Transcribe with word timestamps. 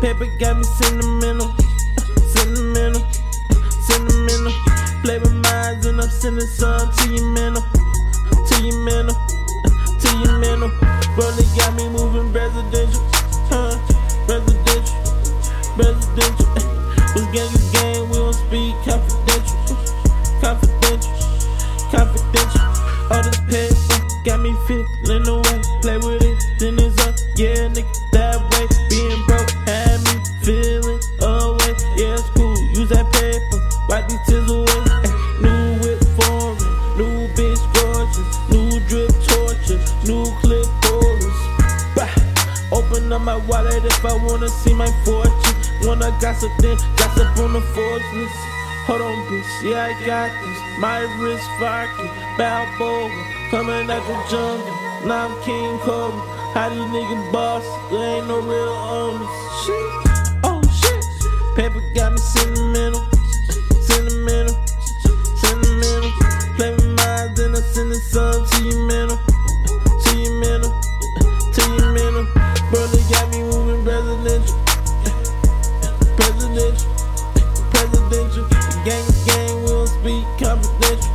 Paper 0.00 0.26
got 0.38 0.56
me 0.56 0.62
sentimental, 0.62 1.52
sentimental, 2.30 3.02
sentimental. 3.82 4.52
Play 5.02 5.18
with 5.18 5.34
minds 5.34 5.86
and 5.86 6.00
I'm 6.00 6.08
sending 6.08 6.46
some 6.46 6.92
to 6.92 7.08
your 7.10 7.26
mental, 7.32 7.62
to 8.46 8.62
your 8.62 8.78
mental, 8.84 9.16
to 9.98 10.08
your 10.22 10.38
mental. 10.38 10.70
Brother 11.16 11.42
got 11.56 11.74
me 11.74 11.88
moving 11.88 12.32
residential, 12.32 13.02
huh? 13.50 13.74
Residential, 14.28 14.94
residential. 15.76 16.46
What's 17.12 17.26
gang 17.34 17.50
is 17.50 17.70
gang? 17.72 18.08
We 18.08 18.14
don't 18.14 18.34
speak 18.34 18.74
confidential, 18.86 19.58
confidential, 20.40 21.10
confidential. 21.90 22.62
All 23.10 23.22
this 23.26 23.40
paper 23.50 23.74
got 24.24 24.38
me 24.40 24.54
feeling 24.68 24.86
My 43.18 43.36
wallet 43.36 43.84
if 43.84 44.04
I 44.04 44.14
wanna 44.14 44.48
see 44.48 44.72
my 44.72 44.90
fortune. 45.04 45.56
Wanna 45.82 46.16
gossip, 46.20 46.50
then 46.58 46.76
gossip 46.96 47.28
on 47.38 47.52
the 47.52 47.60
fortunes. 47.60 48.32
Hold 48.86 49.02
on, 49.02 49.16
bitch, 49.28 49.52
yeah, 49.68 49.84
I 49.84 50.06
got 50.06 50.30
this. 50.32 50.58
My 50.78 51.00
wrist 51.20 51.44
fucking 51.60 52.08
Balboa, 52.38 53.10
coming 53.50 53.90
out 53.90 54.06
the 54.06 54.16
jungle. 54.30 54.74
Now 55.04 55.28
I'm 55.28 55.42
King 55.42 55.78
Cobra. 55.80 56.20
How 56.54 56.70
these 56.70 56.80
niggas 56.80 57.32
boss? 57.32 57.64
There 57.90 58.16
ain't 58.16 58.28
no 58.28 58.40
real 58.40 58.72
owners. 58.96 59.28
Shit, 59.66 59.90
oh 60.44 60.62
shit. 60.80 61.04
Paper 61.54 61.82
got 61.94 62.07
Gang 78.08 79.04
is 79.04 79.24
gang, 79.26 79.62
we 79.64 79.68
don't 79.68 79.86
speak 79.86 80.24
confidential, 80.40 81.12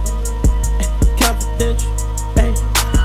confidential. 1.18 1.90
Ay, 2.38 2.54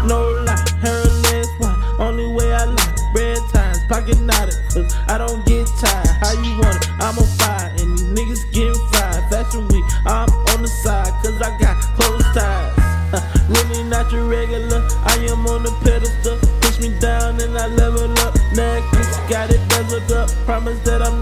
no 0.04 0.28
lie, 0.44 0.62
her 0.84 1.04
legs 1.24 1.48
wide. 1.58 1.96
Only 1.98 2.28
way 2.34 2.52
I 2.52 2.64
lie, 2.64 2.94
red 3.16 3.38
ties, 3.50 3.78
pocket 3.88 4.20
knotted, 4.20 4.54
cause 4.74 4.94
I 5.08 5.16
don't 5.16 5.40
get 5.46 5.66
tired. 5.80 6.06
How 6.20 6.32
you 6.32 6.60
want 6.60 6.76
it? 6.76 6.90
I'm 7.00 7.16
on 7.16 7.24
fire, 7.40 7.72
and 7.78 7.96
these 7.96 8.04
niggas 8.12 8.52
getting 8.52 8.88
fried. 8.92 9.24
Fashion 9.30 9.66
week, 9.68 9.84
I'm 10.04 10.28
on 10.52 10.60
the 10.60 10.68
side, 10.68 11.12
cause 11.24 11.40
I 11.40 11.56
got 11.58 11.80
close 11.96 12.22
ties. 12.34 12.74
Uh, 13.14 13.24
really 13.48 13.84
not 13.84 14.12
your 14.12 14.24
regular, 14.24 14.86
I 15.06 15.16
am 15.30 15.46
on 15.46 15.62
the 15.62 15.72
pedestal. 15.80 16.36
Push 16.60 16.78
me 16.80 16.92
down 17.00 17.40
and 17.40 17.56
I 17.56 17.68
level 17.68 18.12
up. 18.18 18.36
Necklace, 18.52 19.16
got 19.30 19.48
it 19.48 19.60
bezeled 19.70 20.10
up. 20.12 20.28
Promise 20.44 20.78
that 20.80 21.00
I'm 21.00 21.17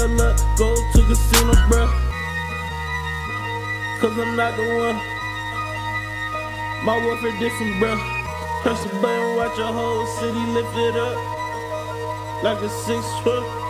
your 0.00 0.08
luck, 0.16 0.40
go 0.56 0.74
to 0.74 1.02
casino, 1.08 1.52
bruh. 1.68 1.90
Cause 4.00 4.18
I'm 4.18 4.34
not 4.34 4.56
the 4.56 4.64
one. 4.64 4.96
My 6.86 6.96
warfare 7.04 7.38
different, 7.38 7.74
bruh. 7.76 8.00
Press 8.62 8.82
the 8.84 8.88
button, 9.00 9.36
watch 9.36 9.58
your 9.58 9.66
whole 9.66 10.06
city 10.06 10.38
lift 10.56 10.74
it 10.76 10.96
up. 10.96 11.16
Like 12.42 12.62
a 12.62 12.70
six 12.70 13.04
foot. 13.22 13.69